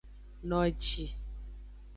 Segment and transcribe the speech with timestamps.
[0.49, 1.05] Noji.